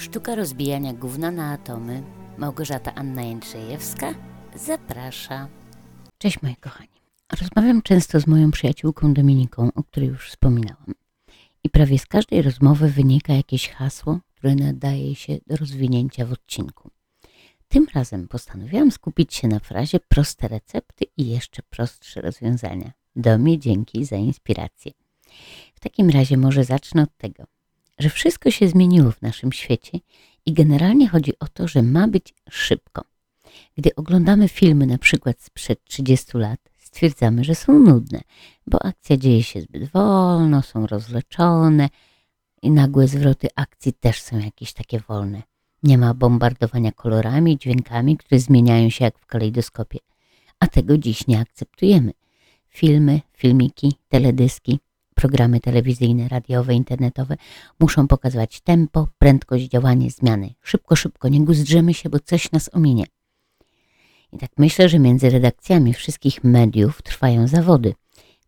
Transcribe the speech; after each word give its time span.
Sztuka 0.00 0.34
rozbijania 0.34 0.92
gówna 0.92 1.30
na 1.30 1.52
atomy. 1.52 2.02
Małgorzata 2.38 2.94
Anna 2.94 3.22
Jędrzejewska 3.22 4.14
zaprasza. 4.56 5.48
Cześć 6.18 6.42
moi 6.42 6.56
kochani. 6.56 7.00
Rozmawiam 7.40 7.82
często 7.82 8.20
z 8.20 8.26
moją 8.26 8.50
przyjaciółką 8.50 9.14
Dominiką, 9.14 9.70
o 9.74 9.82
której 9.82 10.08
już 10.08 10.30
wspominałam. 10.30 10.94
I 11.64 11.70
prawie 11.70 11.98
z 11.98 12.06
każdej 12.06 12.42
rozmowy 12.42 12.88
wynika 12.88 13.32
jakieś 13.32 13.68
hasło, 13.68 14.18
które 14.36 14.54
nadaje 14.54 15.14
się 15.14 15.38
do 15.46 15.56
rozwinięcia 15.56 16.26
w 16.26 16.32
odcinku. 16.32 16.90
Tym 17.68 17.86
razem 17.94 18.28
postanowiłam 18.28 18.90
skupić 18.90 19.34
się 19.34 19.48
na 19.48 19.58
frazie 19.58 20.00
proste 20.00 20.48
recepty 20.48 21.04
i 21.16 21.28
jeszcze 21.28 21.62
prostsze 21.62 22.20
rozwiązania. 22.20 22.92
Domie 23.16 23.58
dzięki 23.58 24.04
za 24.04 24.16
inspirację. 24.16 24.92
W 25.74 25.80
takim 25.80 26.10
razie 26.10 26.36
może 26.36 26.64
zacznę 26.64 27.02
od 27.02 27.16
tego, 27.16 27.44
że 28.00 28.10
wszystko 28.10 28.50
się 28.50 28.68
zmieniło 28.68 29.10
w 29.12 29.22
naszym 29.22 29.52
świecie 29.52 29.98
i 30.46 30.52
generalnie 30.52 31.08
chodzi 31.08 31.38
o 31.38 31.48
to, 31.48 31.68
że 31.68 31.82
ma 31.82 32.08
być 32.08 32.34
szybko. 32.50 33.04
Gdy 33.76 33.94
oglądamy 33.94 34.48
filmy 34.48 34.86
na 34.86 34.98
przykład 34.98 35.42
sprzed 35.42 35.84
30 35.84 36.38
lat, 36.38 36.60
stwierdzamy, 36.78 37.44
że 37.44 37.54
są 37.54 37.78
nudne, 37.78 38.20
bo 38.66 38.84
akcja 38.84 39.16
dzieje 39.16 39.42
się 39.42 39.60
zbyt 39.60 39.90
wolno, 39.90 40.62
są 40.62 40.86
rozleczone 40.86 41.88
i 42.62 42.70
nagłe 42.70 43.08
zwroty 43.08 43.48
akcji 43.56 43.92
też 43.92 44.22
są 44.22 44.38
jakieś 44.38 44.72
takie 44.72 45.00
wolne. 45.00 45.42
Nie 45.82 45.98
ma 45.98 46.14
bombardowania 46.14 46.92
kolorami 46.92 47.58
dźwiękami, 47.58 48.16
które 48.16 48.40
zmieniają 48.40 48.90
się 48.90 49.04
jak 49.04 49.18
w 49.18 49.26
kalejdoskopie. 49.26 49.98
A 50.58 50.66
tego 50.66 50.98
dziś 50.98 51.26
nie 51.26 51.40
akceptujemy. 51.40 52.12
Filmy, 52.68 53.20
filmiki, 53.32 53.92
teledyski, 54.08 54.80
programy 55.20 55.60
telewizyjne, 55.60 56.28
radiowe, 56.28 56.74
internetowe 56.74 57.36
muszą 57.80 58.08
pokazywać 58.08 58.60
tempo, 58.60 59.08
prędkość, 59.18 59.68
działanie, 59.68 60.10
zmiany. 60.10 60.54
Szybko, 60.62 60.96
szybko, 60.96 61.28
nie 61.28 61.40
guzdrzemy 61.40 61.94
się, 61.94 62.10
bo 62.10 62.20
coś 62.20 62.52
nas 62.52 62.70
ominie. 62.72 63.04
I 64.32 64.38
tak 64.38 64.50
myślę, 64.58 64.88
że 64.88 64.98
między 64.98 65.30
redakcjami 65.30 65.94
wszystkich 65.94 66.44
mediów 66.44 67.02
trwają 67.02 67.48
zawody. 67.48 67.94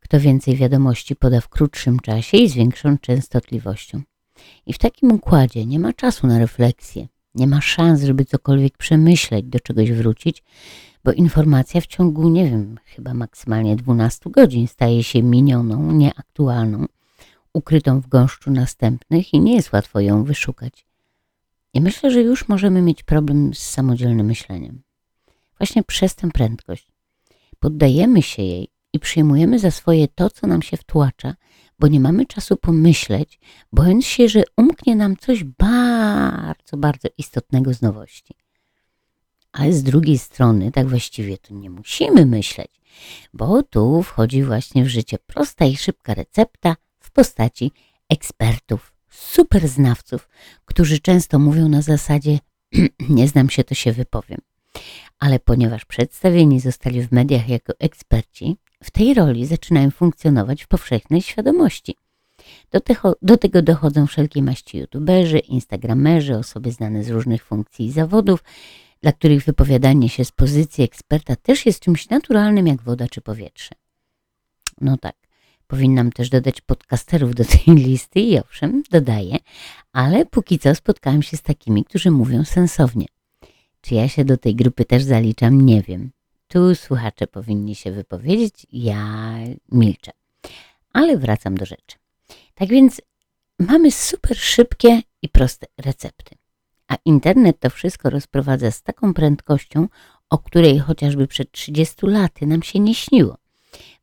Kto 0.00 0.20
więcej 0.20 0.56
wiadomości 0.56 1.16
poda 1.16 1.40
w 1.40 1.48
krótszym 1.48 1.98
czasie 1.98 2.36
i 2.36 2.48
z 2.48 2.54
większą 2.54 2.98
częstotliwością. 2.98 4.02
I 4.66 4.72
w 4.72 4.78
takim 4.78 5.12
układzie 5.12 5.66
nie 5.66 5.78
ma 5.78 5.92
czasu 5.92 6.26
na 6.26 6.38
refleksję, 6.38 7.08
nie 7.34 7.46
ma 7.46 7.60
szans, 7.60 8.02
żeby 8.02 8.24
cokolwiek 8.24 8.76
przemyśleć, 8.76 9.46
do 9.46 9.60
czegoś 9.60 9.92
wrócić, 9.92 10.42
bo 11.04 11.12
informacja 11.12 11.80
w 11.80 11.86
ciągu, 11.86 12.28
nie 12.28 12.50
wiem, 12.50 12.78
chyba 12.84 13.14
maksymalnie 13.14 13.76
12 13.76 14.30
godzin 14.30 14.68
staje 14.68 15.04
się 15.04 15.22
minioną, 15.22 15.92
nieaktualną, 15.92 16.86
ukrytą 17.52 18.00
w 18.00 18.08
gąszczu 18.08 18.50
następnych 18.50 19.34
i 19.34 19.40
nie 19.40 19.54
jest 19.54 19.72
łatwo 19.72 20.00
ją 20.00 20.24
wyszukać. 20.24 20.86
I 21.74 21.80
myślę, 21.80 22.10
że 22.10 22.20
już 22.20 22.48
możemy 22.48 22.82
mieć 22.82 23.02
problem 23.02 23.54
z 23.54 23.58
samodzielnym 23.58 24.26
myśleniem. 24.26 24.82
Właśnie 25.58 25.82
przez 25.82 26.14
tę 26.14 26.30
prędkość. 26.30 26.88
Poddajemy 27.58 28.22
się 28.22 28.42
jej 28.42 28.68
i 28.92 28.98
przyjmujemy 28.98 29.58
za 29.58 29.70
swoje 29.70 30.08
to, 30.08 30.30
co 30.30 30.46
nam 30.46 30.62
się 30.62 30.76
wtłacza, 30.76 31.34
bo 31.78 31.88
nie 31.88 32.00
mamy 32.00 32.26
czasu 32.26 32.56
pomyśleć, 32.56 33.40
bojąc 33.72 34.06
się, 34.06 34.28
że 34.28 34.42
umknie 34.56 34.96
nam 34.96 35.16
coś 35.16 35.44
bardzo, 35.44 36.76
bardzo 36.76 37.08
istotnego 37.18 37.74
z 37.74 37.82
nowości. 37.82 38.34
Ale 39.52 39.72
z 39.72 39.82
drugiej 39.82 40.18
strony, 40.18 40.72
tak 40.72 40.88
właściwie 40.88 41.38
to 41.38 41.54
nie 41.54 41.70
musimy 41.70 42.26
myśleć, 42.26 42.70
bo 43.34 43.62
tu 43.62 44.02
wchodzi 44.02 44.42
właśnie 44.42 44.84
w 44.84 44.88
życie 44.88 45.18
prosta 45.26 45.64
i 45.64 45.76
szybka 45.76 46.14
recepta 46.14 46.76
w 47.00 47.10
postaci 47.10 47.72
ekspertów, 48.08 48.92
superznawców, 49.10 50.28
którzy 50.64 50.98
często 50.98 51.38
mówią 51.38 51.68
na 51.68 51.82
zasadzie 51.82 52.38
nie 53.08 53.28
znam 53.28 53.50
się, 53.50 53.64
to 53.64 53.74
się 53.74 53.92
wypowiem. 53.92 54.38
Ale 55.18 55.38
ponieważ 55.38 55.84
przedstawieni 55.84 56.60
zostali 56.60 57.02
w 57.02 57.12
mediach 57.12 57.48
jako 57.48 57.72
eksperci, 57.78 58.56
w 58.82 58.90
tej 58.90 59.14
roli 59.14 59.46
zaczynają 59.46 59.90
funkcjonować 59.90 60.64
w 60.64 60.68
powszechnej 60.68 61.22
świadomości. 61.22 61.96
Do, 62.70 62.80
do 63.22 63.36
tego 63.36 63.62
dochodzą 63.62 64.06
wszelkie 64.06 64.42
maści 64.42 64.78
youtuberzy, 64.78 65.38
instagramerzy, 65.38 66.36
osoby 66.36 66.72
znane 66.72 67.04
z 67.04 67.10
różnych 67.10 67.44
funkcji 67.44 67.86
i 67.86 67.92
zawodów, 67.92 68.44
dla 69.02 69.12
których 69.12 69.44
wypowiadanie 69.44 70.08
się 70.08 70.24
z 70.24 70.32
pozycji 70.32 70.84
eksperta 70.84 71.36
też 71.36 71.66
jest 71.66 71.80
czymś 71.80 72.08
naturalnym 72.08 72.66
jak 72.66 72.82
woda 72.82 73.08
czy 73.08 73.20
powietrze. 73.20 73.70
No 74.80 74.96
tak, 74.96 75.16
powinnam 75.66 76.12
też 76.12 76.28
dodać 76.28 76.60
podcasterów 76.60 77.34
do 77.34 77.44
tej 77.44 77.74
listy 77.86 78.20
i 78.20 78.38
owszem, 78.38 78.82
dodaję, 78.90 79.36
ale 79.92 80.26
póki 80.26 80.58
co 80.58 80.74
spotkałam 80.74 81.22
się 81.22 81.36
z 81.36 81.42
takimi, 81.42 81.84
którzy 81.84 82.10
mówią 82.10 82.44
sensownie. 82.44 83.06
Czy 83.80 83.94
ja 83.94 84.08
się 84.08 84.24
do 84.24 84.36
tej 84.36 84.54
grupy 84.54 84.84
też 84.84 85.02
zaliczam, 85.02 85.60
nie 85.60 85.82
wiem. 85.82 86.10
Tu 86.48 86.74
słuchacze 86.74 87.26
powinni 87.26 87.74
się 87.74 87.92
wypowiedzieć, 87.92 88.66
ja 88.72 89.34
milczę. 89.72 90.12
Ale 90.92 91.16
wracam 91.16 91.54
do 91.54 91.66
rzeczy. 91.66 91.96
Tak 92.54 92.68
więc 92.68 93.00
mamy 93.58 93.90
super 93.90 94.36
szybkie 94.36 95.02
i 95.22 95.28
proste 95.28 95.66
recepty. 95.78 96.36
A 96.92 96.96
internet 97.04 97.60
to 97.60 97.70
wszystko 97.70 98.10
rozprowadza 98.10 98.70
z 98.70 98.82
taką 98.82 99.14
prędkością, 99.14 99.88
o 100.30 100.38
której 100.38 100.78
chociażby 100.78 101.26
przed 101.26 101.52
30 101.52 102.06
laty 102.06 102.46
nam 102.46 102.62
się 102.62 102.80
nie 102.80 102.94
śniło. 102.94 103.36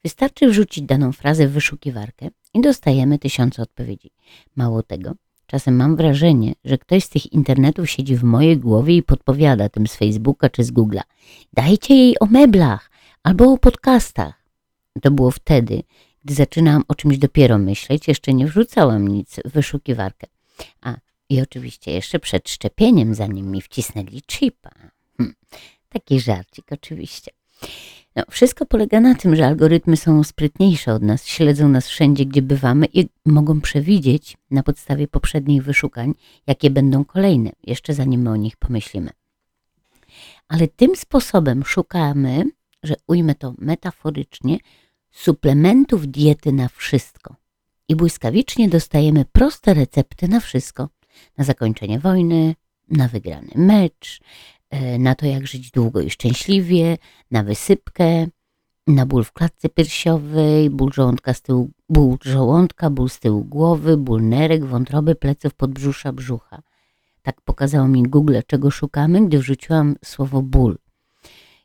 Wystarczy 0.04 0.48
wrzucić 0.48 0.84
daną 0.84 1.12
frazę 1.12 1.48
w 1.48 1.52
wyszukiwarkę 1.52 2.30
i 2.54 2.62
dostajemy 2.62 3.20
tysiące 3.20 3.62
odpowiedzi. 3.62 4.12
Mało 4.56 4.84
tego, 4.84 5.14
czasem 5.48 5.76
mam 5.76 5.96
wrażenie, 5.96 6.54
że 6.66 6.78
ktoś 6.78 7.04
z 7.04 7.10
tych 7.10 7.34
internetów 7.34 7.90
siedzi 7.90 8.16
w 8.16 8.24
mojej 8.24 8.58
głowie 8.58 8.98
i 8.98 9.04
podpowiada 9.04 9.70
tym 9.70 9.88
z 9.88 9.96
Facebooka 9.96 10.50
czy 10.50 10.64
z 10.64 10.72
Google'a. 10.72 11.02
Dajcie 11.54 11.96
jej 11.96 12.20
o 12.20 12.26
meblach 12.26 12.92
albo 13.24 13.54
o 13.54 13.58
podcastach. 13.58 14.44
To 15.02 15.12
było 15.12 15.32
wtedy, 15.32 15.84
gdy 16.26 16.34
zaczynałam 16.34 16.84
o 16.88 16.96
czymś 16.96 17.18
dopiero 17.18 17.58
myśleć, 17.58 18.08
jeszcze 18.08 18.34
nie 18.34 18.48
wrzucałam 18.48 19.08
nic 19.08 19.40
w 19.46 19.52
wyszukiwarkę. 19.52 20.28
A 20.82 20.96
i 21.30 21.42
oczywiście 21.42 21.92
jeszcze 21.92 22.20
przed 22.20 22.50
szczepieniem, 22.50 23.16
zanim 23.16 23.52
mi 23.52 23.62
wcisnęli 23.62 24.22
chipa. 24.32 24.72
Hm, 25.18 25.34
taki 25.90 26.20
żarcik 26.20 26.72
oczywiście. 26.72 27.32
No, 28.16 28.24
wszystko 28.30 28.66
polega 28.66 29.00
na 29.00 29.16
tym, 29.16 29.36
że 29.36 29.48
algorytmy 29.48 29.98
są 29.98 30.24
sprytniejsze 30.24 30.94
od 30.94 31.04
nas, 31.04 31.26
śledzą 31.26 31.70
nas 31.70 31.88
wszędzie, 31.88 32.26
gdzie 32.26 32.42
bywamy 32.42 32.88
i 32.94 33.10
mogą 33.26 33.62
przewidzieć 33.62 34.38
na 34.52 34.64
podstawie 34.64 35.08
poprzednich 35.08 35.64
wyszukań, 35.64 36.14
jakie 36.48 36.70
będą 36.70 37.06
kolejne, 37.06 37.52
jeszcze 37.64 37.94
zanim 37.94 38.22
my 38.22 38.30
o 38.30 38.36
nich 38.36 38.58
pomyślimy. 38.58 39.10
Ale 40.48 40.68
tym 40.68 40.96
sposobem 40.96 41.64
szukamy, 41.66 42.44
że 42.84 42.96
ujmę 43.08 43.36
to 43.36 43.54
metaforycznie, 43.58 44.58
suplementów 45.12 46.08
diety 46.08 46.52
na 46.52 46.70
wszystko. 46.70 47.36
I 47.88 47.96
błyskawicznie 47.96 48.70
dostajemy 48.70 49.26
proste 49.26 49.74
recepty 49.74 50.28
na 50.28 50.40
wszystko 50.40 50.90
na 51.38 51.44
zakończenie 51.44 52.00
wojny, 52.00 52.56
na 52.92 53.08
wygrany 53.08 53.52
mecz, 53.56 54.20
e, 54.70 55.00
na 55.00 55.16
to, 55.16 55.26
jak 55.26 55.48
żyć 55.48 55.72
długo 55.72 56.02
i 56.02 56.10
szczęśliwie, 56.10 56.98
na 57.32 57.44
wysypkę, 57.44 58.28
na 58.88 59.06
ból 59.06 59.24
w 59.24 59.32
klatce 59.32 59.70
piersiowej, 59.70 60.70
ból 60.70 60.92
żołądka, 60.94 61.34
z 61.34 61.42
tyłu, 61.42 61.70
ból 61.90 62.18
żołądka, 62.24 62.90
ból 62.90 63.10
z 63.10 63.20
tyłu 63.20 63.44
głowy, 63.44 63.98
ból 63.98 64.22
nerek, 64.22 64.66
wątroby, 64.66 65.16
pleców, 65.16 65.54
podbrzusza, 65.54 66.14
brzucha. 66.14 66.62
Tak 67.22 67.42
pokazało 67.42 67.88
mi 67.88 68.04
Google, 68.04 68.40
czego 68.48 68.72
szukamy, 68.72 69.26
gdy 69.26 69.40
wrzuciłam 69.40 69.96
słowo 70.06 70.42
ból. 70.42 70.78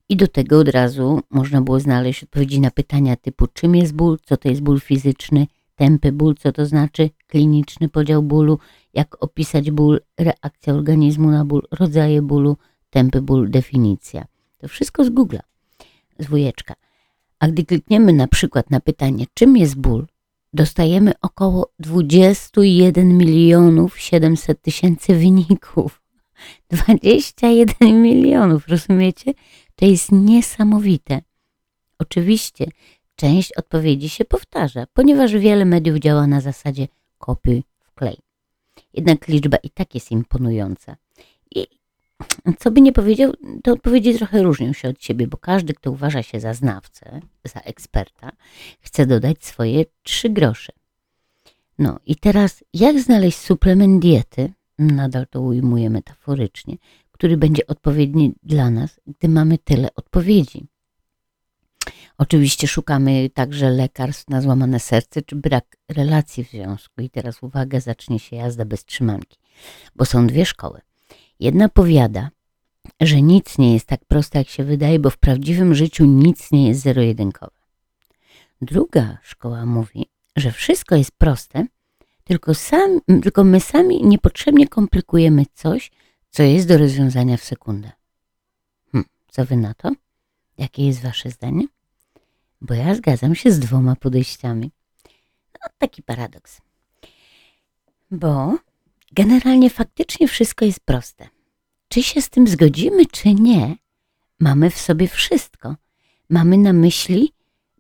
I 0.09 0.17
do 0.17 0.29
tego 0.29 0.59
od 0.59 0.69
razu 0.69 1.21
można 1.31 1.63
było 1.63 1.81
znaleźć 1.81 2.23
odpowiedzi 2.23 2.61
na 2.61 2.71
pytania 2.71 3.17
typu 3.17 3.47
czym 3.47 3.77
jest 3.77 3.93
ból, 3.95 4.19
co 4.25 4.37
to 4.37 4.49
jest 4.49 4.63
ból 4.63 4.81
fizyczny, 4.81 5.47
tępy 5.75 6.13
ból, 6.13 6.35
co 6.35 6.53
to 6.53 6.67
znaczy 6.67 7.11
kliniczny 7.27 7.89
podział 7.89 8.23
bólu, 8.23 8.59
jak 8.95 9.25
opisać 9.25 9.71
ból, 9.71 10.01
reakcja 10.19 10.75
organizmu 10.75 11.31
na 11.31 11.45
ból, 11.45 11.63
rodzaje 11.71 12.23
bólu, 12.23 12.57
tępy 12.91 13.23
ból, 13.23 13.51
definicja. 13.51 14.25
To 14.59 14.69
wszystko 14.69 15.05
z 15.05 15.11
Google'a, 15.11 15.41
z 16.19 16.27
wujeczka. 16.27 16.75
A 17.39 17.49
gdy 17.49 17.65
klikniemy 17.65 18.13
na 18.13 18.27
przykład 18.27 18.71
na 18.71 18.81
pytanie, 18.81 19.25
czym 19.35 19.57
jest 19.57 19.81
ból, 19.81 20.07
dostajemy 20.53 21.13
około 21.21 21.73
21 21.79 23.19
milionów 23.19 23.99
700 23.99 24.63
tysięcy 24.63 25.15
wyników. 25.15 26.03
21 26.71 28.03
milionów, 28.03 28.69
rozumiecie? 28.69 29.33
To 29.77 29.87
jest 29.87 30.13
niesamowite. 30.13 31.23
Oczywiście 31.99 32.67
część 33.17 33.53
odpowiedzi 33.53 34.09
się 34.09 34.25
powtarza, 34.25 34.87
ponieważ 34.93 35.33
wiele 35.33 35.65
mediów 35.65 35.99
działa 35.99 36.27
na 36.27 36.41
zasadzie 36.41 36.89
kopiuj, 37.19 37.65
wklej. 37.81 38.19
Jednak 38.93 39.29
liczba 39.29 39.57
i 39.57 39.71
tak 39.71 39.95
jest 39.95 40.11
imponująca. 40.11 40.97
I 41.55 41.67
co 42.59 42.71
by 42.71 42.81
nie 42.81 42.93
powiedział, 42.93 43.33
te 43.63 43.73
odpowiedzi 43.73 44.15
trochę 44.15 44.43
różnią 44.43 44.73
się 44.73 44.89
od 44.89 45.03
siebie, 45.03 45.27
bo 45.27 45.37
każdy, 45.37 45.75
kto 45.75 45.91
uważa 45.91 46.23
się 46.23 46.41
za 46.41 46.55
znawcę, 46.55 47.21
za 47.45 47.61
eksperta, 47.61 48.33
chce 48.81 49.07
dodać 49.07 49.45
swoje 49.45 49.85
trzy 50.03 50.31
grosze. 50.31 50.73
No 51.79 51.99
i 52.07 52.17
teraz, 52.17 52.65
jak 52.75 53.01
znaleźć 53.01 53.39
suplement 53.39 54.03
diety, 54.03 54.53
nadal 54.79 55.27
to 55.27 55.41
ujmuję 55.41 55.91
metaforycznie, 55.91 56.77
który 57.13 57.37
będzie 57.37 57.67
odpowiedni 57.67 58.35
dla 58.43 58.71
nas, 58.71 59.01
gdy 59.07 59.29
mamy 59.29 59.59
tyle 59.59 59.89
odpowiedzi. 59.95 60.67
Oczywiście 62.19 62.69
szukamy 62.69 63.31
także 63.31 63.71
lekarstw 63.71 64.29
na 64.29 64.41
złamane 64.41 64.81
serce 64.81 65.23
czy 65.23 65.37
brak 65.37 65.77
relacji 65.89 66.45
w 66.45 66.51
związku. 66.51 67.01
I 67.01 67.11
teraz 67.11 67.43
uwaga, 67.43 67.81
zacznie 67.81 68.19
się 68.19 68.37
jazda 68.37 68.65
bez 68.65 68.85
trzymanki, 68.85 69.39
bo 69.97 70.05
są 70.05 70.27
dwie 70.27 70.47
szkoły. 70.47 70.81
Jedna 71.41 71.69
powiada, 71.69 72.31
że 73.01 73.23
nic 73.23 73.59
nie 73.59 73.73
jest 73.75 73.87
tak 73.87 74.05
proste, 74.05 74.39
jak 74.39 74.49
się 74.49 74.65
wydaje, 74.65 74.99
bo 74.99 75.11
w 75.11 75.19
prawdziwym 75.19 75.75
życiu 75.75 76.05
nic 76.05 76.53
nie 76.53 76.69
jest 76.69 76.81
zero-jedynkowe. 76.81 77.57
Druga 78.61 79.19
szkoła 79.23 79.67
mówi, 79.67 80.07
że 80.37 80.53
wszystko 80.53 80.97
jest 80.97 81.11
proste, 81.19 81.67
tylko, 82.25 82.55
sam, 82.55 83.01
tylko 83.23 83.45
my 83.45 83.61
sami 83.61 84.05
niepotrzebnie 84.05 84.69
komplikujemy 84.69 85.45
coś, 85.55 85.91
co 86.31 86.43
jest 86.43 86.69
do 86.69 86.79
rozwiązania 86.79 87.37
w 87.37 87.45
sekundę. 87.45 87.91
Hm, 88.93 89.05
co 89.29 89.45
wy 89.45 89.57
na 89.57 89.75
to? 89.75 89.93
Jakie 90.59 90.87
jest 90.87 91.03
wasze 91.03 91.31
zdanie? 91.31 91.67
Bo 92.65 92.75
ja 92.75 92.95
zgadzam 92.95 93.35
się 93.35 93.53
z 93.53 93.59
dwoma 93.59 93.97
podejściami. 93.97 94.71
No, 95.55 95.69
taki 95.79 96.03
paradoks. 96.03 96.61
Bo 98.11 98.59
generalnie 99.13 99.71
faktycznie 99.71 100.29
wszystko 100.29 100.65
jest 100.65 100.81
proste. 100.81 101.29
Czy 101.89 102.03
się 102.03 102.23
z 102.23 102.31
tym 102.31 102.49
zgodzimy, 102.49 103.07
czy 103.07 103.35
nie, 103.35 103.77
mamy 104.41 104.71
w 104.71 104.79
sobie 104.79 105.09
wszystko. 105.09 105.77
Mamy 106.31 106.59
na 106.59 106.73
myśli, 106.73 107.33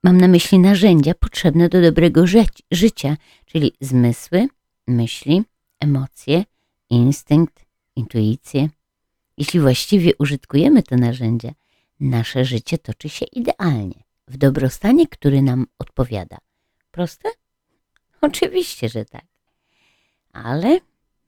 mam 0.03 0.19
na 0.19 0.29
myśli 0.29 0.59
narzędzia 0.59 1.15
potrzebne 1.15 1.69
do 1.69 1.83
dobrego 1.83 2.27
ży 2.27 2.45
życia, 2.71 3.17
czyli 3.47 3.73
zmysły, 3.81 4.49
myśli, 4.87 5.43
emocje, 5.81 6.45
instynkt, 6.91 7.65
intuicję. 7.97 8.69
Jeśli 9.37 9.61
właściwie 9.61 10.13
użytkujemy 10.19 10.83
te 10.83 10.97
narzędzia, 10.97 11.53
nasze 12.01 12.45
życie 12.45 12.79
toczy 12.79 13.09
się 13.09 13.27
idealnie, 13.27 14.04
w 14.29 14.37
dobrostanie, 14.37 15.09
który 15.09 15.43
nam 15.43 15.67
odpowiada. 15.79 16.38
Proste? 16.91 17.29
Oczywiście, 18.21 18.88
że 18.88 19.05
tak. 19.05 19.25
Ale 20.32 20.81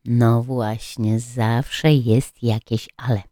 no 0.05 0.43
właśnie, 0.43 1.21
zawsze 1.21 1.95
jest 1.95 2.43
jakieś 2.43 2.89
ale. 2.97 3.23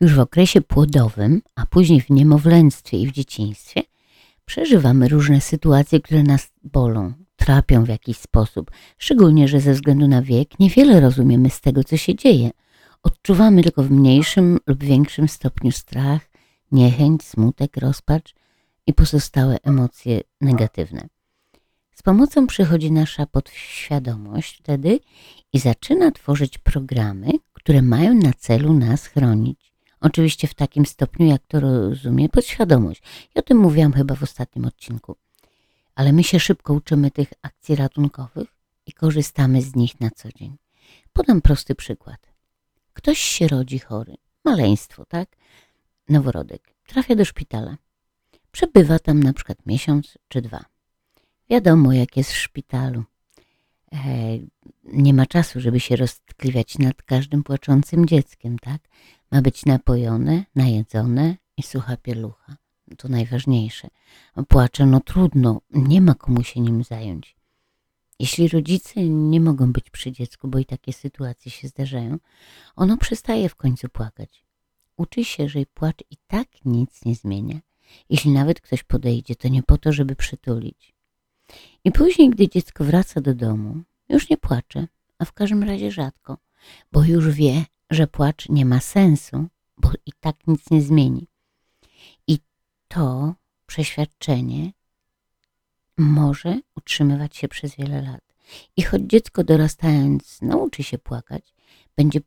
Już 0.00 0.14
w 0.14 0.20
okresie 0.20 0.60
płodowym, 0.60 1.42
a 1.54 1.66
później 1.66 2.00
w 2.00 2.10
niemowlęctwie 2.10 2.98
i 2.98 3.06
w 3.06 3.12
dzieciństwie 3.12 3.82
przeżywamy 4.44 5.08
różne 5.08 5.40
sytuacje, 5.40 6.00
które 6.00 6.22
nas 6.22 6.50
bolą, 6.64 7.12
trapią 7.36 7.84
w 7.84 7.88
jakiś 7.88 8.16
sposób, 8.16 8.70
szczególnie, 8.98 9.48
że 9.48 9.60
ze 9.60 9.72
względu 9.72 10.08
na 10.08 10.22
wiek 10.22 10.60
niewiele 10.60 11.00
rozumiemy 11.00 11.50
z 11.50 11.60
tego, 11.60 11.84
co 11.84 11.96
się 11.96 12.14
dzieje. 12.14 12.50
Odczuwamy 13.02 13.62
tylko 13.62 13.82
w 13.82 13.90
mniejszym 13.90 14.58
lub 14.66 14.84
większym 14.84 15.28
stopniu 15.28 15.72
strach, 15.72 16.31
niechęć, 16.72 17.22
smutek, 17.22 17.76
rozpacz 17.76 18.34
i 18.86 18.94
pozostałe 18.94 19.56
emocje 19.62 20.20
negatywne. 20.40 21.08
Z 21.94 22.02
pomocą 22.02 22.46
przychodzi 22.46 22.92
nasza 22.92 23.26
podświadomość 23.26 24.58
wtedy 24.58 25.00
i 25.52 25.58
zaczyna 25.58 26.10
tworzyć 26.10 26.58
programy, 26.58 27.30
które 27.52 27.82
mają 27.82 28.14
na 28.14 28.32
celu 28.32 28.72
nas 28.72 29.06
chronić. 29.06 29.72
Oczywiście 30.00 30.48
w 30.48 30.54
takim 30.54 30.86
stopniu, 30.86 31.26
jak 31.26 31.46
to 31.46 31.60
rozumie 31.60 32.28
podświadomość. 32.28 33.02
I 33.34 33.38
o 33.38 33.42
tym 33.42 33.58
mówiłam 33.58 33.92
chyba 33.92 34.14
w 34.14 34.22
ostatnim 34.22 34.64
odcinku. 34.64 35.16
Ale 35.94 36.12
my 36.12 36.24
się 36.24 36.40
szybko 36.40 36.74
uczymy 36.74 37.10
tych 37.10 37.32
akcji 37.42 37.76
ratunkowych 37.76 38.48
i 38.86 38.92
korzystamy 38.92 39.62
z 39.62 39.74
nich 39.74 40.00
na 40.00 40.10
co 40.10 40.28
dzień. 40.32 40.56
Podam 41.12 41.40
prosty 41.40 41.74
przykład. 41.74 42.32
Ktoś 42.92 43.18
się 43.18 43.48
rodzi 43.48 43.78
chory, 43.78 44.14
maleństwo, 44.44 45.04
tak? 45.04 45.36
Noworodek. 46.08 46.74
Trafia 46.86 47.14
do 47.14 47.24
szpitala. 47.24 47.76
Przebywa 48.52 48.98
tam 48.98 49.22
na 49.22 49.32
przykład 49.32 49.66
miesiąc 49.66 50.18
czy 50.28 50.42
dwa. 50.42 50.64
Wiadomo, 51.50 51.92
jak 51.92 52.16
jest 52.16 52.32
w 52.32 52.36
szpitalu. 52.36 53.04
E, 53.92 53.98
nie 54.84 55.14
ma 55.14 55.26
czasu, 55.26 55.60
żeby 55.60 55.80
się 55.80 55.96
roztkliwiać 55.96 56.78
nad 56.78 57.02
każdym 57.02 57.42
płaczącym 57.42 58.06
dzieckiem, 58.06 58.58
tak? 58.58 58.82
Ma 59.30 59.42
być 59.42 59.66
napojone, 59.66 60.44
najedzone 60.54 61.36
i 61.56 61.62
sucha 61.62 61.96
pielucha. 61.96 62.56
To 62.98 63.08
najważniejsze. 63.08 63.88
Płacze, 64.48 64.86
no 64.86 65.00
trudno, 65.00 65.60
nie 65.70 66.00
ma 66.00 66.14
komu 66.14 66.42
się 66.42 66.60
nim 66.60 66.84
zająć. 66.84 67.36
Jeśli 68.18 68.48
rodzice 68.48 69.08
nie 69.08 69.40
mogą 69.40 69.72
być 69.72 69.90
przy 69.90 70.12
dziecku, 70.12 70.48
bo 70.48 70.58
i 70.58 70.64
takie 70.64 70.92
sytuacje 70.92 71.50
się 71.50 71.68
zdarzają, 71.68 72.18
ono 72.76 72.96
przestaje 72.96 73.48
w 73.48 73.56
końcu 73.56 73.88
płakać. 73.88 74.44
Uczy 74.96 75.24
się, 75.24 75.48
że 75.48 75.66
płacz 75.74 76.04
i 76.10 76.16
tak 76.26 76.48
nic 76.64 77.04
nie 77.04 77.14
zmienia. 77.14 77.60
Jeśli 78.10 78.30
nawet 78.30 78.60
ktoś 78.60 78.82
podejdzie, 78.82 79.36
to 79.36 79.48
nie 79.48 79.62
po 79.62 79.78
to, 79.78 79.92
żeby 79.92 80.16
przytulić. 80.16 80.94
I 81.84 81.92
później, 81.92 82.30
gdy 82.30 82.48
dziecko 82.48 82.84
wraca 82.84 83.20
do 83.20 83.34
domu, 83.34 83.82
już 84.08 84.30
nie 84.30 84.36
płacze, 84.36 84.86
a 85.18 85.24
w 85.24 85.32
każdym 85.32 85.62
razie 85.62 85.90
rzadko, 85.90 86.38
bo 86.92 87.04
już 87.04 87.30
wie, 87.30 87.64
że 87.90 88.06
płacz 88.06 88.48
nie 88.48 88.64
ma 88.64 88.80
sensu, 88.80 89.46
bo 89.78 89.90
i 90.06 90.12
tak 90.20 90.46
nic 90.46 90.70
nie 90.70 90.82
zmieni. 90.82 91.26
I 92.26 92.38
to 92.88 93.34
przeświadczenie 93.66 94.72
może 95.98 96.60
utrzymywać 96.76 97.36
się 97.36 97.48
przez 97.48 97.76
wiele 97.76 98.02
lat. 98.02 98.34
I 98.76 98.82
choć 98.82 99.02
dziecko 99.02 99.44
dorastając 99.44 100.42
nauczy 100.42 100.82
się 100.82 100.98
płakać, 100.98 101.54
będzie 101.96 102.20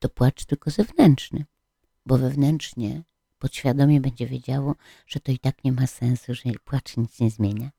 to 0.00 0.08
płacz 0.08 0.44
tylko 0.44 0.70
zewnętrzny, 0.70 1.44
bo 2.06 2.18
wewnętrznie 2.18 3.02
podświadomie 3.38 4.00
będzie 4.00 4.26
wiedziało, 4.26 4.74
że 5.06 5.20
to 5.20 5.32
i 5.32 5.38
tak 5.38 5.64
nie 5.64 5.72
ma 5.72 5.86
sensu, 5.86 6.34
że 6.34 6.42
płacz 6.64 6.96
nic 6.96 7.20
nie 7.20 7.30
zmienia. 7.30 7.70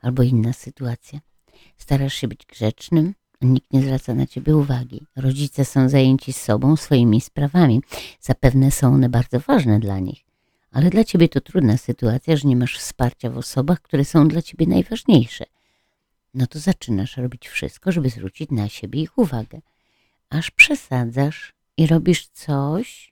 Albo 0.00 0.22
inna 0.22 0.52
sytuacja. 0.52 1.20
Starasz 1.76 2.14
się 2.14 2.28
być 2.28 2.46
grzecznym, 2.46 3.14
nikt 3.42 3.72
nie 3.72 3.82
zwraca 3.82 4.14
na 4.14 4.26
ciebie 4.26 4.56
uwagi. 4.56 5.06
Rodzice 5.16 5.64
są 5.64 5.88
zajęci 5.88 6.32
sobą, 6.32 6.76
swoimi 6.76 7.20
sprawami. 7.20 7.82
Zapewne 8.20 8.70
są 8.70 8.94
one 8.94 9.08
bardzo 9.08 9.40
ważne 9.40 9.80
dla 9.80 9.98
nich. 9.98 10.24
Ale 10.72 10.90
dla 10.90 11.04
ciebie 11.04 11.28
to 11.28 11.40
trudna 11.40 11.76
sytuacja, 11.76 12.36
że 12.36 12.48
nie 12.48 12.56
masz 12.56 12.78
wsparcia 12.78 13.30
w 13.30 13.38
osobach, 13.38 13.80
które 13.80 14.04
są 14.04 14.28
dla 14.28 14.42
ciebie 14.42 14.66
najważniejsze. 14.66 15.44
No 16.34 16.46
to 16.46 16.58
zaczynasz 16.58 17.16
robić 17.16 17.48
wszystko, 17.48 17.92
żeby 17.92 18.10
zwrócić 18.10 18.50
na 18.50 18.68
siebie 18.68 19.02
ich 19.02 19.18
uwagę. 19.18 19.60
Aż 20.30 20.50
przesadzasz 20.50 21.54
i 21.76 21.86
robisz 21.86 22.26
coś 22.26 23.11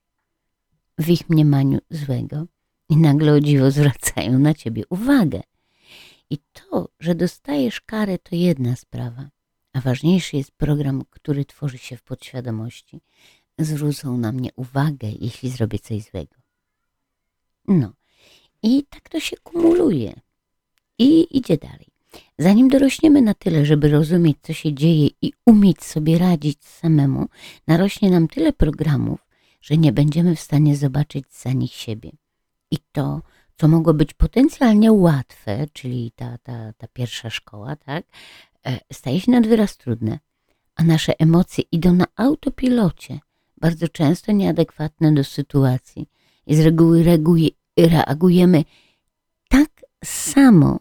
w 1.00 1.09
ich 1.09 1.30
mniemaniu 1.30 1.78
złego 1.90 2.47
i 2.88 2.97
nagle 2.97 3.33
o 3.33 3.40
dziwo 3.40 3.71
zwracają 3.71 4.38
na 4.38 4.54
ciebie 4.54 4.83
uwagę. 4.90 5.40
I 6.30 6.38
to, 6.52 6.88
że 7.00 7.14
dostajesz 7.14 7.80
karę, 7.80 8.19
to 8.19 8.37
jedna 8.37 8.76
sprawa, 8.76 9.28
a 9.73 9.80
ważniejszy 9.80 10.37
jest 10.37 10.50
program, 10.50 11.02
który 11.11 11.45
tworzy 11.45 11.78
się 11.78 11.97
w 11.97 12.02
podświadomości. 12.02 13.00
Zwrócą 13.59 14.16
na 14.16 14.33
mnie 14.33 14.50
uwagę, 14.57 15.09
jeśli 15.21 15.50
zrobię 15.50 15.78
coś 15.78 16.02
złego. 16.02 16.37
No, 17.69 17.92
i 18.62 18.85
tak 18.90 19.09
to 19.09 19.21
się 19.21 19.37
kumuluje 19.37 20.21
i 20.99 21.37
idzie 21.37 21.57
dalej. 21.57 21.87
Zanim 22.38 22.69
dorośniemy 22.69 23.23
na 23.23 23.35
tyle, 23.35 23.66
żeby 23.66 23.88
rozumieć, 23.88 24.37
co 24.42 24.52
się 24.52 24.75
dzieje 24.75 25.09
i 25.23 25.33
umieć 25.47 25.85
sobie 25.85 26.19
radzić 26.19 26.64
samemu, 26.64 27.26
narośnie 27.66 28.11
nam 28.11 28.28
tyle 28.28 28.52
programów, 28.52 29.29
że 29.60 29.76
nie 29.76 29.92
będziemy 29.92 30.36
w 30.36 30.40
stanie 30.40 30.76
zobaczyć 30.76 31.24
za 31.32 31.52
nich 31.52 31.72
siebie. 31.72 32.10
I 32.70 32.78
to 32.92 33.22
co 33.56 33.68
mogło 33.68 33.94
być 33.94 34.14
potencjalnie 34.14 34.92
łatwe, 34.92 35.66
czyli 35.72 36.12
ta, 36.16 36.38
ta, 36.38 36.72
ta 36.72 36.88
pierwsza 36.88 37.30
szkoła, 37.30 37.76
tak, 37.76 38.04
e, 38.66 38.80
staje 38.92 39.20
się 39.20 39.32
nad 39.32 39.46
wyraz 39.46 39.76
trudne, 39.76 40.18
a 40.74 40.84
nasze 40.84 41.20
emocje 41.20 41.64
idą 41.72 41.92
na 41.92 42.04
autopilocie, 42.16 43.18
bardzo 43.56 43.88
często 43.88 44.32
nieadekwatne 44.32 45.14
do 45.14 45.24
sytuacji 45.24 46.08
i 46.46 46.56
z 46.56 46.60
reguły 46.60 47.04
reagujemy 47.76 48.64
tak 49.48 49.70
samo 50.04 50.80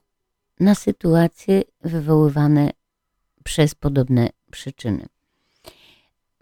na 0.60 0.76
sytuacje 0.76 1.64
wywoływane 1.82 2.70
przez 3.44 3.76
podobne 3.76 4.30
przyczyny. 4.52 5.08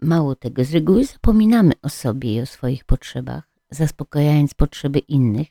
Mało 0.00 0.34
tego, 0.36 0.64
z 0.64 0.72
reguły 0.72 1.04
zapominamy 1.04 1.72
o 1.82 1.88
sobie 1.88 2.34
i 2.34 2.40
o 2.40 2.46
swoich 2.46 2.84
potrzebach, 2.84 3.48
zaspokajając 3.70 4.54
potrzeby 4.54 4.98
innych, 4.98 5.48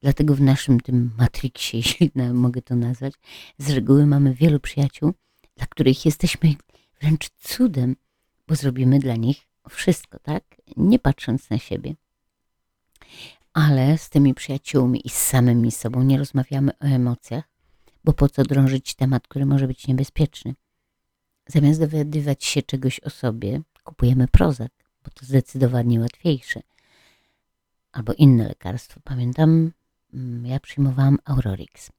Dlatego 0.00 0.34
w 0.34 0.40
naszym 0.40 0.80
tym 0.80 1.10
matriksie, 1.18 1.76
jeśli 1.82 2.10
mogę 2.34 2.62
to 2.62 2.76
nazwać, 2.76 3.14
z 3.58 3.70
reguły 3.70 4.06
mamy 4.06 4.34
wielu 4.34 4.60
przyjaciół, 4.60 5.12
dla 5.56 5.66
których 5.66 6.06
jesteśmy 6.06 6.54
wręcz 7.00 7.28
cudem, 7.28 7.96
bo 8.48 8.54
zrobimy 8.54 8.98
dla 8.98 9.16
nich 9.16 9.46
wszystko, 9.70 10.18
tak? 10.18 10.44
Nie 10.76 10.98
patrząc 10.98 11.50
na 11.50 11.58
siebie. 11.58 11.94
Ale 13.52 13.98
z 13.98 14.10
tymi 14.10 14.34
przyjaciółmi 14.34 15.06
i 15.06 15.10
z 15.10 15.16
samymi 15.16 15.70
sobą 15.70 16.02
nie 16.02 16.18
rozmawiamy 16.18 16.72
o 16.78 16.84
emocjach, 16.84 17.44
bo 18.04 18.12
po 18.12 18.28
co 18.28 18.42
drążyć 18.42 18.94
temat, 18.94 19.28
który 19.28 19.46
może 19.46 19.66
być 19.66 19.86
niebezpieczny. 19.86 20.54
Zamiast 21.48 21.80
dowiadywać 21.80 22.44
się 22.44 22.62
czegoś 22.62 23.00
o 23.00 23.10
sobie, 23.10 23.60
kupujemy 23.84 24.28
Prozac, 24.28 24.72
bo 25.04 25.10
to 25.10 25.26
zdecydowanie 25.26 26.00
łatwiejsze. 26.00 26.60
Albo 27.92 28.12
inne 28.12 28.48
lekarstwo. 28.48 29.00
Pamiętam, 29.04 29.72
mm, 30.14 30.46
ja 30.46 30.60
przyjmowałam 30.60 31.18
Aurorix. 31.24 31.92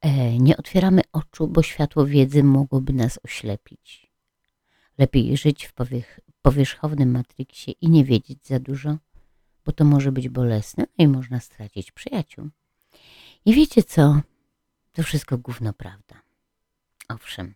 E, 0.00 0.38
nie 0.38 0.56
otwieramy 0.56 1.02
oczu, 1.12 1.48
bo 1.48 1.62
światło 1.62 2.06
wiedzy 2.06 2.44
mogłoby 2.44 2.92
nas 2.92 3.18
oślepić. 3.24 4.10
Lepiej 4.98 5.36
żyć 5.36 5.66
w 5.66 5.72
powierzchownym 6.42 7.10
matriksie 7.10 7.74
i 7.80 7.90
nie 7.90 8.04
wiedzieć 8.04 8.46
za 8.46 8.58
dużo, 8.58 8.96
bo 9.64 9.72
to 9.72 9.84
może 9.84 10.12
być 10.12 10.28
bolesne 10.28 10.84
no 10.98 11.04
i 11.04 11.08
można 11.08 11.40
stracić 11.40 11.92
przyjaciół. 11.92 12.48
I 13.44 13.54
wiecie 13.54 13.82
co? 13.82 14.20
To 14.92 15.02
wszystko 15.02 15.38
gówno 15.38 15.72
prawda. 15.72 16.22
Owszem, 17.08 17.54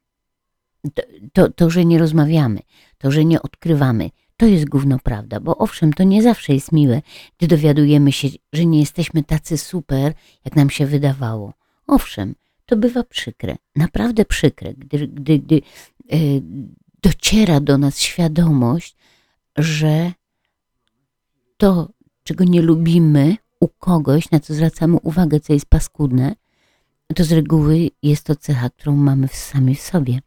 to, 1.33 1.51
to, 1.51 1.71
że 1.71 1.85
nie 1.85 1.99
rozmawiamy, 1.99 2.61
to, 2.99 3.11
że 3.11 3.25
nie 3.25 3.43
odkrywamy, 3.43 4.11
to 4.37 4.47
jest 4.47 4.69
gówno 4.69 4.99
prawda, 4.99 5.41
bo 5.41 5.59
owszem, 5.59 5.93
to 5.93 6.05
nie 6.05 6.23
zawsze 6.23 6.55
jest 6.55 6.73
miłe, 6.73 7.03
gdy 7.39 7.47
dowiadujemy 7.47 8.13
się, 8.13 8.29
że 8.53 8.67
nie 8.67 8.81
jesteśmy 8.81 9.25
tacy 9.25 9.59
super, 9.59 10.13
jak 10.45 10.57
nam 10.57 10.71
się 10.71 10.87
wydawało. 10.87 11.53
Owszem, 11.87 12.35
to 12.67 12.77
bywa 12.77 13.05
przykre, 13.05 13.57
naprawdę 13.77 14.25
przykre, 14.25 14.75
gdy, 14.75 15.09
gdy, 15.09 15.39
gdy 15.39 15.57
e, 16.13 16.17
dociera 17.03 17.61
do 17.61 17.79
nas 17.79 18.01
świadomość, 18.01 18.97
że 19.57 20.13
to, 21.57 21.89
czego 22.25 22.45
nie 22.45 22.63
lubimy 22.63 23.37
u 23.61 23.69
kogoś, 23.69 24.31
na 24.31 24.41
co 24.41 24.55
zwracamy 24.55 24.97
uwagę, 25.03 25.41
co 25.41 25.53
jest 25.53 25.67
paskudne, 25.67 26.35
to 27.15 27.25
z 27.25 27.33
reguły 27.33 27.91
jest 28.03 28.27
to 28.27 28.37
cecha, 28.37 28.71
którą 28.71 28.97
mamy 28.97 29.29
sami 29.29 29.75
w 29.75 29.81
sobie. 29.81 30.21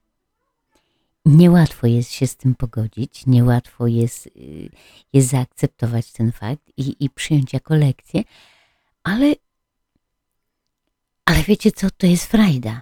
Niełatwo 1.28 1.88
jest 1.88 2.12
się 2.12 2.28
z 2.28 2.36
tym 2.36 2.56
pogodzić, 2.56 3.26
niełatwo 3.26 3.88
jest, 3.88 4.28
y, 4.28 4.70
jest 5.14 5.30
zaakceptować 5.30 6.12
ten 6.12 6.32
fakt 6.32 6.72
i, 6.78 7.06
i 7.06 7.10
przyjąć 7.10 7.54
jako 7.54 7.76
lekcję, 7.76 8.24
ale, 9.04 9.36
ale 11.26 11.44
wiecie 11.44 11.72
co, 11.72 11.88
to 11.98 12.08
jest 12.08 12.26
frajda. 12.26 12.82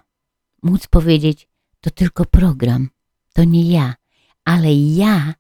Móc 0.64 0.88
powiedzieć, 0.88 1.48
to 1.82 1.90
tylko 1.90 2.26
program, 2.26 2.90
to 3.34 3.44
nie 3.44 3.72
ja, 3.72 3.96
ale 4.44 4.76
ja 4.76 5.34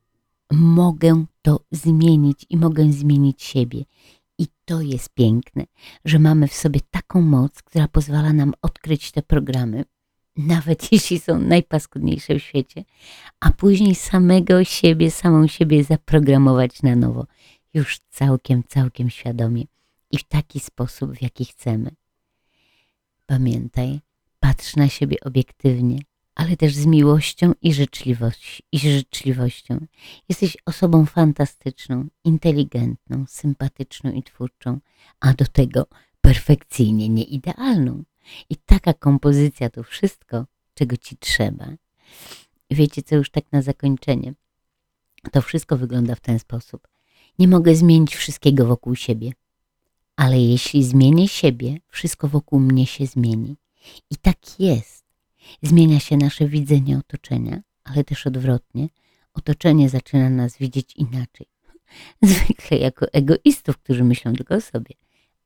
mogę 0.52 1.26
to 1.42 1.60
zmienić 1.72 2.46
i 2.50 2.58
mogę 2.58 2.92
zmienić 2.92 3.44
siebie. 3.44 3.84
I 4.38 4.48
to 4.66 4.82
jest 4.82 5.10
piękne, 5.10 5.66
że 6.06 6.20
mamy 6.20 6.48
w 6.48 6.54
sobie 6.54 6.80
taką 6.92 7.22
moc, 7.22 7.64
która 7.64 7.88
pozwala 7.88 8.34
nam 8.34 8.54
odkryć 8.62 9.12
te 9.12 9.22
programy, 9.22 9.86
nawet 10.54 10.92
jeśli 10.92 11.20
są 11.20 11.40
najpaskudniejsze 11.40 12.40
w 12.40 12.44
świecie, 12.44 12.84
a 13.40 13.52
później 13.52 13.96
samego 13.96 14.64
siebie, 14.64 15.12
samą 15.12 15.48
siebie 15.48 15.84
zaprogramować 15.84 16.84
na 16.84 16.96
nowo, 16.96 17.26
już 17.74 18.00
całkiem, 18.10 18.64
całkiem 18.68 19.10
świadomie 19.10 19.64
i 20.12 20.18
w 20.18 20.24
taki 20.24 20.60
sposób, 20.60 21.12
w 21.12 21.22
jaki 21.22 21.46
chcemy. 21.46 21.92
Pamiętaj, 23.26 24.00
patrz 24.40 24.76
na 24.76 24.90
siebie 24.90 25.18
obiektywnie, 25.26 26.00
ale 26.36 26.58
też 26.58 26.74
z 26.74 26.86
miłością 26.86 27.54
i, 27.62 27.74
i 28.72 28.80
życzliwością. 28.80 29.86
Jesteś 30.30 30.58
osobą 30.66 31.06
fantastyczną, 31.06 32.08
inteligentną, 32.24 33.26
sympatyczną 33.28 34.12
i 34.12 34.24
twórczą, 34.24 34.80
a 35.20 35.34
do 35.34 35.46
tego 35.46 35.88
perfekcyjnie 36.22 37.10
nieidealną. 37.10 38.04
I 38.50 38.56
taka 38.56 38.94
kompozycja 38.94 39.70
to 39.70 39.84
wszystko, 39.84 40.46
czego 40.74 40.98
ci 40.98 41.18
trzeba. 41.18 41.68
Wiecie 42.72 43.04
co, 43.04 43.16
już 43.16 43.30
tak 43.30 43.52
na 43.52 43.62
zakończenie. 43.62 44.34
To 45.32 45.42
wszystko 45.42 45.78
wygląda 45.78 46.16
w 46.16 46.20
ten 46.20 46.40
sposób. 46.40 46.88
Nie 47.40 47.48
mogę 47.48 47.76
zmienić 47.76 48.16
wszystkiego 48.16 48.66
wokół 48.66 48.96
siebie, 48.96 49.32
ale 50.16 50.40
jeśli 50.40 50.84
zmienię 50.84 51.28
siebie, 51.28 51.78
wszystko 51.88 52.28
wokół 52.28 52.60
mnie 52.60 52.86
się 52.86 53.06
zmieni. 53.06 53.56
I 54.12 54.16
tak 54.16 54.60
jest. 54.60 55.06
Zmienia 55.62 56.00
się 56.00 56.18
nasze 56.18 56.48
widzenie 56.48 56.98
otoczenia, 56.98 57.62
ale 57.84 58.04
też 58.04 58.28
odwrotnie. 58.28 58.90
Otoczenie 59.34 59.90
zaczyna 59.90 60.30
nas 60.30 60.58
widzieć 60.58 60.96
inaczej. 60.96 61.48
Zwykle 62.22 62.78
jako 62.78 63.06
egoistów, 63.14 63.78
którzy 63.78 64.04
myślą 64.04 64.34
tylko 64.34 64.56
o 64.56 64.62
sobie 64.62 64.96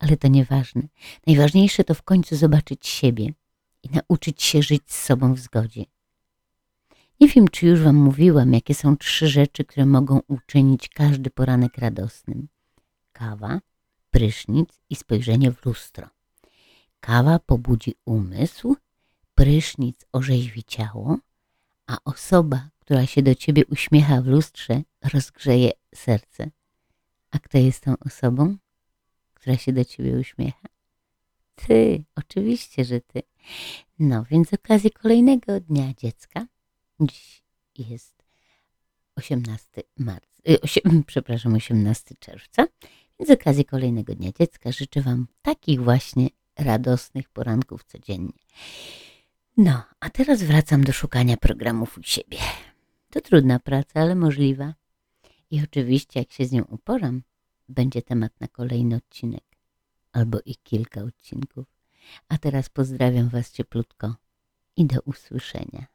ale 0.00 0.16
to 0.16 0.28
nieważne. 0.28 0.82
Najważniejsze 1.26 1.84
to 1.84 1.94
w 1.94 2.02
końcu 2.02 2.36
zobaczyć 2.36 2.86
siebie 2.86 3.32
i 3.82 3.88
nauczyć 3.90 4.42
się 4.42 4.62
żyć 4.62 4.82
z 4.86 5.04
sobą 5.04 5.34
w 5.34 5.38
zgodzie. 5.38 5.84
Nie 7.20 7.28
wiem, 7.28 7.48
czy 7.48 7.66
już 7.66 7.80
Wam 7.80 7.96
mówiłam, 7.96 8.52
jakie 8.52 8.74
są 8.74 8.96
trzy 8.96 9.28
rzeczy, 9.28 9.64
które 9.64 9.86
mogą 9.86 10.20
uczynić 10.28 10.88
każdy 10.88 11.30
poranek 11.30 11.78
radosnym. 11.78 12.48
Kawa, 13.12 13.60
prysznic 14.10 14.80
i 14.90 14.96
spojrzenie 14.96 15.52
w 15.52 15.66
lustro. 15.66 16.08
Kawa 17.00 17.38
pobudzi 17.38 17.94
umysł, 18.04 18.76
prysznic 19.34 20.06
orzeźwi 20.12 20.64
ciało, 20.64 21.18
a 21.86 21.96
osoba, 22.04 22.68
która 22.78 23.06
się 23.06 23.22
do 23.22 23.34
Ciebie 23.34 23.66
uśmiecha 23.66 24.22
w 24.22 24.26
lustrze, 24.26 24.82
rozgrzeje 25.12 25.70
serce. 25.94 26.50
A 27.30 27.38
kto 27.38 27.58
jest 27.58 27.84
tą 27.84 27.94
osobą? 28.06 28.56
Która 29.40 29.56
się 29.56 29.72
do 29.72 29.84
ciebie 29.84 30.18
uśmiecha? 30.18 30.68
Ty, 31.54 32.04
oczywiście, 32.16 32.84
że 32.84 33.00
ty. 33.00 33.22
No, 33.98 34.24
więc 34.30 34.48
z 34.48 34.54
okazji 34.54 34.90
kolejnego 34.90 35.60
dnia 35.60 35.94
dziecka, 35.94 36.46
dziś 37.00 37.42
jest 37.78 38.22
18 39.16 39.66
marca, 39.98 40.42
y, 40.48 40.60
8, 40.60 40.82
przepraszam, 41.06 41.54
18 41.54 42.14
czerwca, 42.18 42.66
więc 43.18 43.28
z 43.28 43.30
okazji 43.30 43.64
kolejnego 43.64 44.14
dnia 44.14 44.30
dziecka 44.38 44.72
życzę 44.72 45.00
Wam 45.00 45.26
takich 45.42 45.82
właśnie 45.82 46.28
radosnych 46.58 47.28
poranków 47.28 47.84
codziennie. 47.84 48.38
No, 49.56 49.82
a 50.00 50.10
teraz 50.10 50.42
wracam 50.42 50.84
do 50.84 50.92
szukania 50.92 51.36
programów 51.36 51.98
u 51.98 52.02
siebie. 52.02 52.38
To 53.10 53.20
trudna 53.20 53.58
praca, 53.58 54.00
ale 54.00 54.14
możliwa. 54.14 54.74
I 55.50 55.62
oczywiście, 55.62 56.20
jak 56.20 56.32
się 56.32 56.44
z 56.44 56.52
nią 56.52 56.64
uporam, 56.64 57.22
będzie 57.70 58.02
temat 58.02 58.40
na 58.40 58.48
kolejny 58.48 58.96
odcinek 58.96 59.44
albo 60.12 60.38
i 60.44 60.56
kilka 60.56 61.02
odcinków. 61.02 61.66
A 62.28 62.38
teraz 62.38 62.68
pozdrawiam 62.68 63.28
Was 63.28 63.52
cieplutko 63.52 64.14
i 64.76 64.86
do 64.86 65.00
usłyszenia. 65.00 65.86